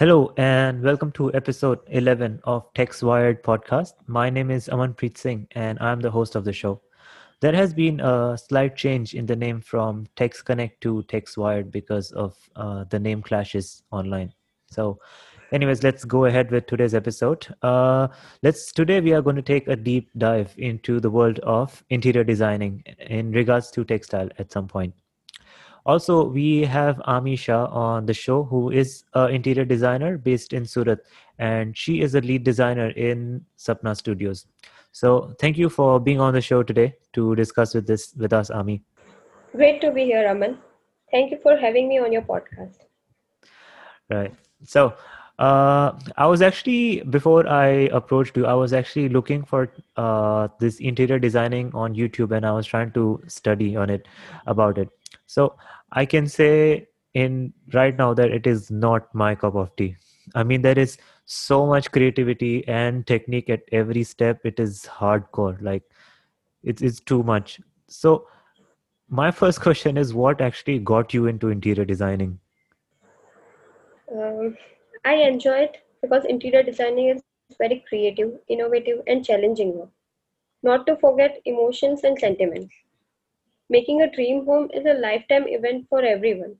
[0.00, 3.92] Hello and welcome to episode 11 of Tech's Wired podcast.
[4.06, 6.80] My name is Amanpreet Singh and I'm the host of the show.
[7.42, 11.70] There has been a slight change in the name from Text Connect to Tech's Wired
[11.70, 14.32] because of uh, the name clashes online.
[14.70, 14.98] So,
[15.52, 17.54] anyways, let's go ahead with today's episode.
[17.60, 18.08] Uh,
[18.42, 22.24] let's today we are going to take a deep dive into the world of interior
[22.24, 24.94] designing in regards to textile at some point.
[25.90, 31.00] Also, we have Amisha on the show, who is an interior designer based in Surat,
[31.40, 34.46] and she is a lead designer in Sapna Studios.
[34.92, 38.50] So, thank you for being on the show today to discuss with this with us,
[38.50, 38.84] Ami.
[39.56, 40.58] Great to be here, Aman.
[41.10, 42.86] Thank you for having me on your podcast.
[44.08, 44.32] Right.
[44.62, 44.94] So,
[45.40, 50.78] uh, I was actually before I approached you, I was actually looking for uh, this
[50.78, 54.06] interior designing on YouTube, and I was trying to study on it
[54.46, 54.88] about it.
[55.26, 55.54] So
[55.92, 59.96] I can say in right now that it is not my cup of tea.
[60.34, 64.40] I mean, there is so much creativity and technique at every step.
[64.44, 65.60] It is hardcore.
[65.60, 65.82] Like
[66.62, 67.60] it's it's too much.
[67.88, 68.26] So
[69.08, 72.38] my first question is, what actually got you into interior designing?
[74.14, 74.56] Um,
[75.04, 77.22] I enjoy it because interior designing is
[77.58, 79.88] very creative, innovative, and challenging.
[80.62, 82.74] Not to forget emotions and sentiments.
[83.70, 86.56] Making a dream home is a lifetime event for everyone,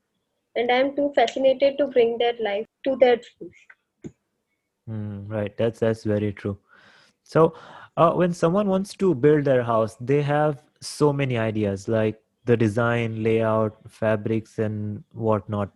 [0.55, 3.55] and I am too fascinated to bring that life to their dreams.
[4.89, 6.57] Mm, right, that's that's very true.
[7.23, 7.53] So,
[7.97, 12.57] uh, when someone wants to build their house, they have so many ideas like the
[12.57, 15.71] design, layout, fabrics, and whatnot.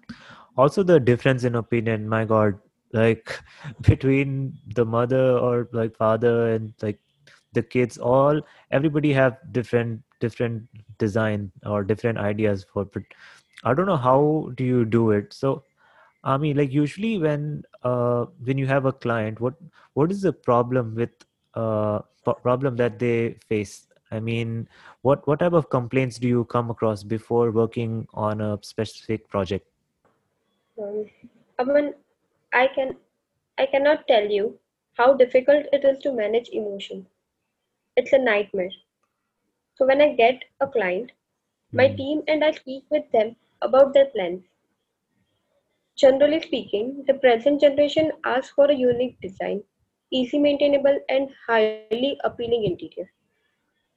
[0.58, 2.10] Also, the difference in opinion.
[2.10, 2.60] My God,
[2.94, 3.40] like
[3.82, 7.00] between the mother or like father and like
[7.54, 8.42] the kids, all
[8.72, 10.64] everybody have different different
[10.98, 13.04] design or different ideas for but
[13.64, 15.64] i don't know how do you do it so
[16.24, 19.54] i mean like usually when uh when you have a client what
[19.94, 21.12] what is the problem with
[21.56, 22.00] uh
[22.42, 24.68] problem that they face i mean
[25.02, 29.68] what what type of complaints do you come across before working on a specific project
[30.82, 31.06] um,
[31.58, 31.94] I mean,
[32.54, 32.96] I can
[33.58, 34.60] I cannot tell you
[34.94, 37.06] how difficult it is to manage emotion.
[37.96, 38.72] It's a nightmare.
[39.76, 41.12] So when I get a client,
[41.72, 41.98] my mm.
[41.98, 44.44] team and I speak with them about their plans.
[45.98, 49.64] Generally speaking, the present generation asks for a unique design,
[50.12, 52.82] easy maintainable, and highly appealing interior.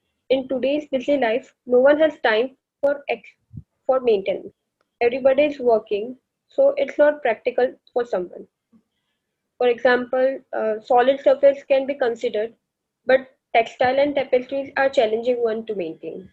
[0.04, 3.36] In today's busy life, no one has time for ex-
[3.86, 4.52] for maintenance.
[5.00, 6.16] Everybody is working,
[6.48, 8.46] so it's not practical for someone.
[9.58, 12.54] For example, uh, solid surface can be considered,
[13.06, 16.28] but textile and tapestries are challenging one to maintain.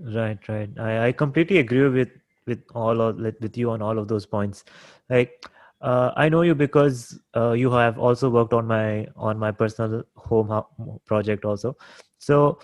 [0.00, 0.70] Right, right.
[0.78, 2.10] I, I completely agree with
[2.46, 4.64] with all of with you on all of those points.
[5.10, 5.46] Like,
[5.80, 10.04] uh, I know you because uh, you have also worked on my on my personal
[10.16, 11.76] home ho- project also.
[12.18, 12.58] So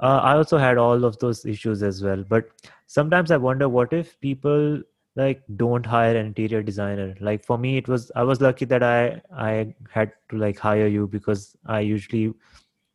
[0.00, 2.24] uh, I also had all of those issues as well.
[2.28, 2.50] But
[2.86, 4.82] sometimes I wonder what if people
[5.16, 7.14] like don't hire an interior designer.
[7.20, 10.86] Like for me, it was I was lucky that I I had to like hire
[10.86, 12.34] you because I usually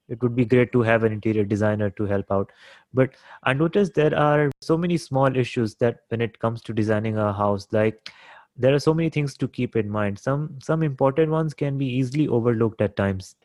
[0.09, 2.52] it would be great to have an interior designer to help out
[2.94, 3.12] but
[3.44, 7.34] i noticed there are so many small issues that when it comes to designing a
[7.34, 8.12] house like
[8.58, 11.86] there are so many things to keep in mind some some important ones can be
[11.86, 13.36] easily overlooked at times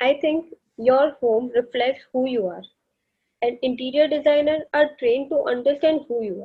[0.00, 2.62] I think your home reflects who you are,
[3.42, 6.42] and interior designers are trained to understand who you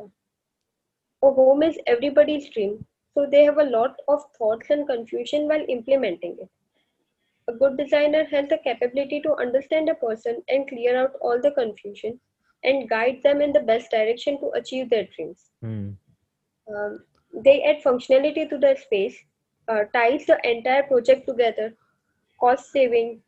[1.24, 1.30] are.
[1.30, 5.66] A home is everybody's dream, so they have a lot of thoughts and confusion while
[5.70, 6.50] implementing it.
[7.48, 11.52] A good designer has the capability to understand a person and clear out all the
[11.52, 12.20] confusion
[12.64, 15.52] and guide them in the best direction to achieve their dreams.
[15.62, 15.92] Hmm.
[16.74, 17.04] Um,
[17.44, 19.18] they add functionality to the space,
[19.68, 21.76] uh, ties the entire project together,
[22.40, 23.22] cost saving,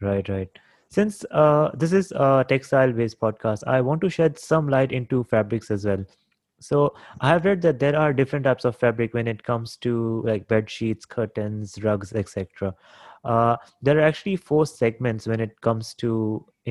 [0.00, 4.68] right right since uh, this is a textile based podcast i want to shed some
[4.68, 6.04] light into fabrics as well
[6.66, 6.78] So
[7.26, 9.92] I have read that there are different types of fabric when it comes to
[10.26, 12.70] like bed sheets, curtains, rugs, etc.
[13.24, 13.56] Uh,
[13.88, 16.10] there are actually four segments when it comes to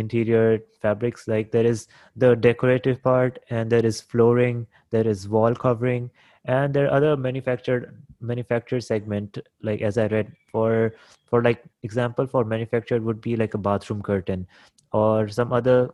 [0.03, 0.45] interior
[0.85, 1.27] fabrics.
[1.33, 1.88] Like there is
[2.25, 4.62] the decorative part, and there is flooring,
[4.97, 6.09] there is wall covering,
[6.45, 7.89] and there are other manufactured
[8.21, 9.38] manufactured segment.
[9.62, 10.94] Like as I read for
[11.25, 14.48] for like example for manufactured would be like a bathroom curtain
[14.92, 15.89] or some other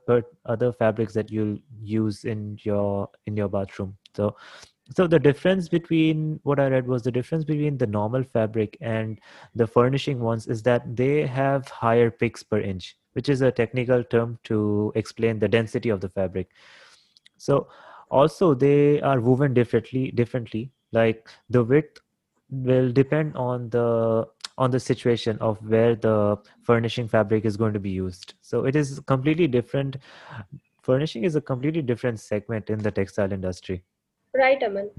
[0.45, 4.35] other fabrics that you'll use in your in your bathroom so
[4.95, 9.19] so the difference between what i read was the difference between the normal fabric and
[9.55, 14.03] the furnishing ones is that they have higher picks per inch which is a technical
[14.03, 16.49] term to explain the density of the fabric
[17.37, 17.67] so
[18.09, 21.99] also they are woven differently differently like the width
[22.63, 24.25] will depend on the
[24.57, 28.75] on the situation of where the furnishing fabric is going to be used so it
[28.75, 29.97] is completely different
[30.81, 33.83] furnishing is a completely different segment in the textile industry
[34.35, 34.89] Right, Aman.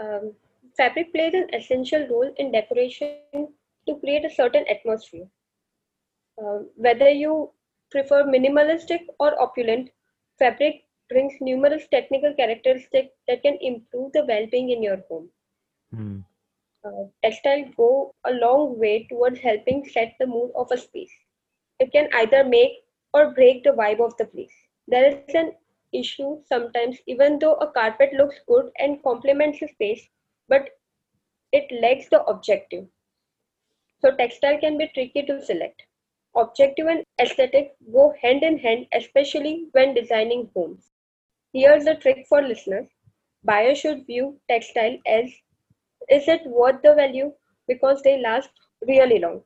[0.00, 0.32] Um,
[0.76, 3.18] fabric plays an essential role in decoration
[3.86, 5.26] to create a certain atmosphere.
[6.42, 7.50] Uh, whether you
[7.90, 9.90] prefer minimalistic or opulent,
[10.38, 15.28] fabric brings numerous technical characteristics that can improve the well-being in your home.
[15.94, 16.18] Hmm.
[16.84, 21.12] Uh, textiles go a long way towards helping set the mood of a space.
[21.78, 22.84] It can either make
[23.14, 24.54] or break the vibe of the place.
[24.86, 25.56] There is an
[25.92, 30.08] issue sometimes, even though a carpet looks good and complements the space,
[30.48, 30.70] but
[31.52, 32.88] it lacks the objective.
[34.00, 35.82] So, textile can be tricky to select.
[36.34, 40.90] Objective and aesthetic go hand in hand, especially when designing homes.
[41.52, 42.88] Here's a trick for listeners
[43.44, 45.32] buyers should view textile as
[46.10, 47.32] is it worth the value
[47.68, 48.50] because they last
[48.86, 49.42] really long.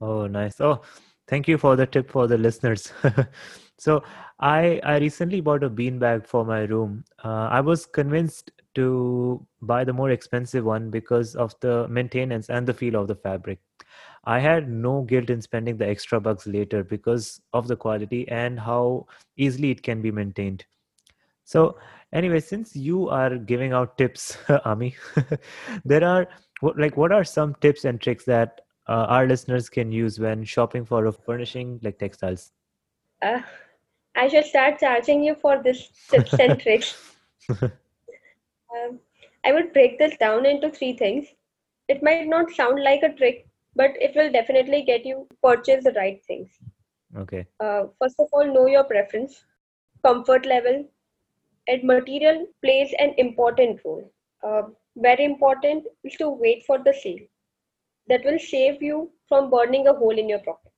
[0.00, 0.60] Oh, nice.
[0.60, 0.82] Oh,
[1.28, 2.92] thank you for the tip for the listeners.
[3.78, 4.02] so,
[4.40, 7.04] I I recently bought a beanbag for my room.
[7.24, 12.66] Uh, I was convinced to buy the more expensive one because of the maintenance and
[12.66, 13.60] the feel of the fabric.
[14.24, 18.58] I had no guilt in spending the extra bucks later because of the quality and
[18.58, 19.06] how
[19.36, 20.64] easily it can be maintained.
[21.44, 21.78] So,
[22.12, 24.96] anyway, since you are giving out tips, Ami,
[25.84, 26.26] there are
[26.76, 30.84] like what are some tips and tricks that uh, our listeners can use when shopping
[30.84, 32.52] for a furnishing like textiles?
[33.22, 33.40] Uh,
[34.16, 37.16] I should start charging you for this tips and tricks.
[37.60, 38.98] Um,
[39.44, 41.26] I would break this down into three things.
[41.88, 43.46] It might not sound like a trick,
[43.76, 46.48] but it will definitely get you purchase the right things.
[47.16, 47.46] okay.
[47.60, 49.44] Uh, first of all, know your preference,
[50.04, 50.86] comfort level,
[51.68, 54.10] and material plays an important role.
[54.42, 54.62] Uh,
[54.96, 57.24] very important is to wait for the sale.
[58.08, 60.72] That will save you from burning a hole in your pocket.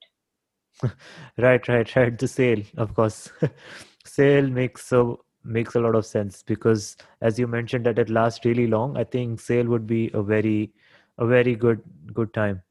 [1.39, 2.19] Right, right, right.
[2.19, 3.31] The sale, of course.
[4.05, 8.45] Sale makes so makes a lot of sense because as you mentioned that it lasts
[8.45, 8.97] really long.
[8.97, 10.73] I think sale would be a very
[11.19, 11.81] a very good
[12.15, 12.63] good time.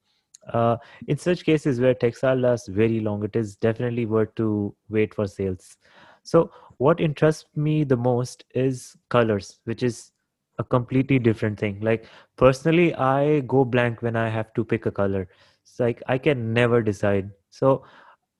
[0.53, 0.77] Uh,
[1.07, 5.27] in such cases where textile lasts very long, it is definitely worth to wait for
[5.27, 5.77] sales.
[6.25, 10.11] So what interests me the most is colors, which is
[10.59, 11.79] a completely different thing.
[11.81, 12.05] Like
[12.35, 15.29] personally, I go blank when I have to pick a color.
[15.63, 17.31] It's like I can never decide.
[17.49, 17.85] So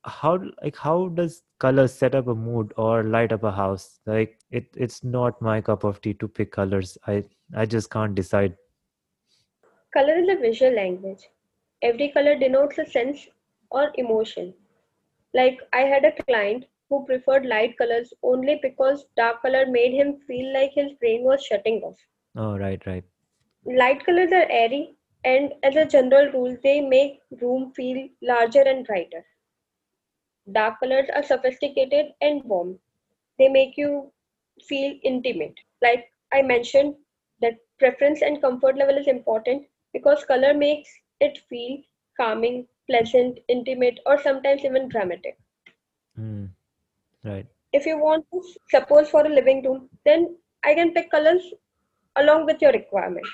[0.04, 4.38] how like how does color set up a mood or light up a house like
[4.52, 7.24] it it's not my cup of tea to pick colors i
[7.56, 8.56] i just can't decide
[9.96, 11.30] Color is a visual language.
[11.82, 13.30] Every color denotes a sense
[13.72, 14.54] or emotion.
[15.34, 20.18] Like I had a client who preferred light colors only because dark color made him
[20.28, 21.98] feel like his brain was shutting off.
[22.36, 23.06] oh right right
[23.66, 28.86] Light colors are airy and as a general rule they make room feel larger and
[28.86, 29.26] brighter.
[30.52, 32.80] Dark colors are sophisticated and warm.
[33.38, 34.12] They make you
[34.68, 35.60] feel intimate.
[35.82, 36.96] Like I mentioned
[37.42, 41.82] that preference and comfort level is important because color makes it feel
[42.18, 45.38] calming, pleasant, intimate or sometimes even dramatic.
[46.18, 46.55] mm,
[47.26, 47.46] right.
[47.74, 51.44] If you want to suppose for a living room, then I can pick colors
[52.16, 53.26] along with your requirement.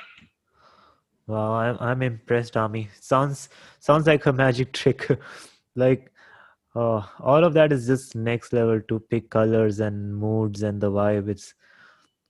[1.27, 2.89] wow i'm, I'm impressed ami.
[2.99, 5.09] Sounds sounds like a magic trick.
[5.73, 6.11] Like
[6.75, 10.91] uh, all of that is just next level to pick colors and moods and the
[10.91, 11.29] vibe.
[11.29, 11.53] It's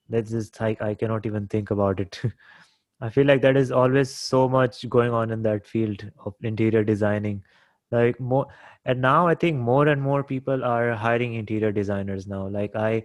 [0.09, 2.21] that's just like i cannot even think about it.
[3.01, 6.83] I feel like that is always so much going on in that field of interior
[6.83, 7.43] designing.
[7.91, 8.47] Like more,
[8.85, 12.47] and now I think more and more people are hiring interior designers now.
[12.47, 13.03] Like I,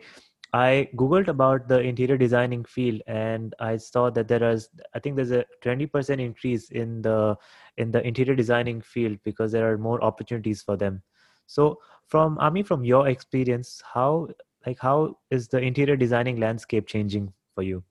[0.52, 5.16] I googled about the interior designing field, and I saw that there is, I think
[5.16, 7.37] there's a twenty percent increase in the
[7.78, 11.02] in the interior designing field because there are more opportunities for them.
[11.47, 14.28] So, from Ami, from your experience, how
[14.66, 17.83] like how is the interior designing landscape changing for you?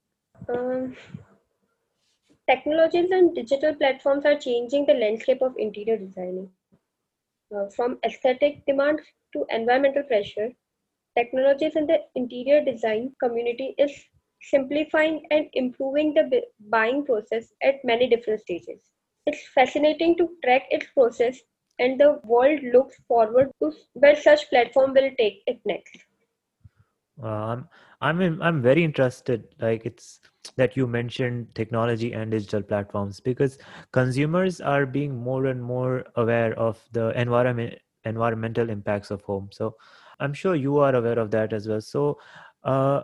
[0.49, 0.95] Um,
[2.49, 6.49] technologies and digital platforms are changing the landscape of interior designing.
[7.55, 9.01] Uh, from aesthetic demands
[9.33, 10.51] to environmental pressure,
[11.17, 13.91] technologies in the interior design community is
[14.41, 18.91] simplifying and improving the buying process at many different stages.
[19.25, 21.39] It's fascinating to track its process,
[21.79, 26.04] and the world looks forward to where such platform will take it next.
[27.21, 27.61] Uh,
[28.01, 29.47] I'm I'm very interested.
[29.59, 30.19] Like it's
[30.57, 33.57] that you mentioned technology and digital platforms because
[33.93, 39.49] consumers are being more and more aware of the environment environmental impacts of home.
[39.51, 39.75] So
[40.19, 41.81] I'm sure you are aware of that as well.
[41.81, 42.19] So
[42.63, 43.03] uh,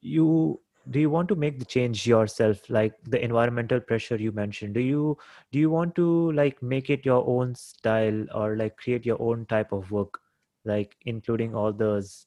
[0.00, 0.60] you
[0.90, 4.80] do you want to make the change yourself like the environmental pressure you mentioned do
[4.80, 5.16] you
[5.50, 9.44] do you want to like make it your own style or like create your own
[9.46, 10.20] type of work
[10.64, 12.26] like including all those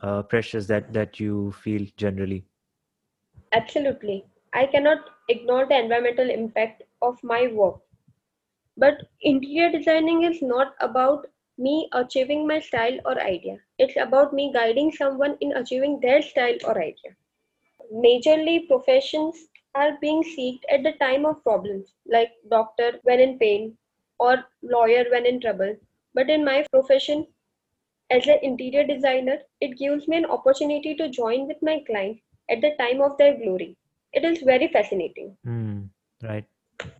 [0.00, 2.46] uh, pressures that that you feel generally
[3.52, 4.24] Absolutely.
[4.52, 4.98] I cannot
[5.28, 7.80] ignore the environmental impact of my work.
[8.76, 11.26] But interior designing is not about
[11.58, 13.60] me achieving my style or idea.
[13.78, 17.16] It's about me guiding someone in achieving their style or idea.
[17.92, 23.76] Majorly, professions are being sought at the time of problems, like doctor when in pain
[24.18, 25.76] or lawyer when in trouble.
[26.14, 27.26] But in my profession,
[28.10, 32.60] as an interior designer, it gives me an opportunity to join with my client at
[32.60, 33.76] the time of their glory.
[34.12, 35.36] It is very fascinating.
[35.44, 35.82] Hmm.
[36.22, 36.44] right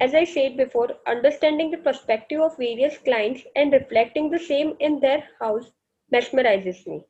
[0.00, 4.98] As I said before, understanding the perspective of various clients and reflecting the same in
[5.00, 5.70] their house
[6.12, 7.04] mesmerizes me.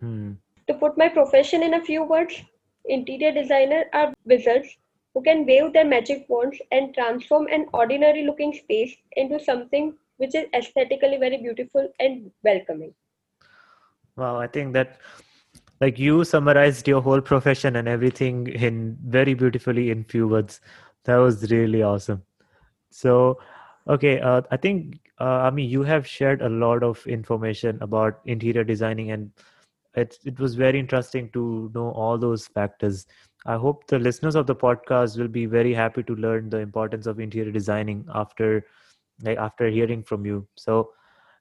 [0.00, 0.32] Hmm.
[0.66, 2.42] To put my profession in a few words,
[2.86, 4.76] interior designers are wizards
[5.14, 10.34] who can wave their magic wands and transform an ordinary looking space into something which
[10.34, 12.94] is aesthetically very beautiful and welcoming.
[14.16, 14.98] Wow i think that
[15.80, 20.60] like you summarized your whole profession and everything in very beautifully in few words.
[21.04, 22.22] That was really awesome.
[22.90, 23.38] So
[23.88, 28.64] okay uh, i think uh, mean, you have shared a lot of information about interior
[28.64, 29.30] designing and
[29.94, 33.06] it, it was very interesting to know all those factors.
[33.46, 37.06] I hope the listeners of the podcast will be very happy to learn the importance
[37.06, 38.66] of interior designing after
[39.22, 40.46] like after hearing from you.
[40.56, 40.90] So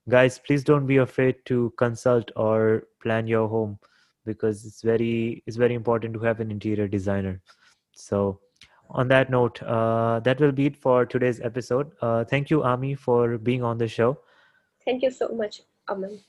[0.10, 3.77] guys please don't be afraid to consult or plan your home
[4.25, 7.41] because it's very it's very important to have an interior designer.
[7.93, 8.39] So
[8.89, 11.91] on that note uh, that will be it for today's episode.
[12.01, 14.20] Uh, thank you ami for being on the show.
[14.86, 16.20] Thank you so much, Aman.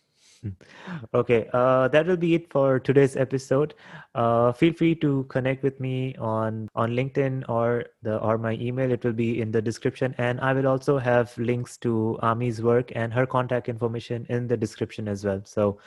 [1.14, 3.74] okay uh, that will be it for today's episode.
[4.14, 8.90] Uh, feel free to connect with me on on linkedin or the or my email.
[8.90, 10.14] It will be in the description.
[10.18, 14.56] And i will also have links to ami's work and her contact information in the
[14.56, 15.42] description as well.
[15.44, 15.78] So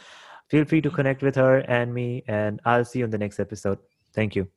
[0.50, 3.40] feel free to connect with her and me and i'll see you in the next
[3.40, 3.80] episode.
[4.14, 4.48] Thank you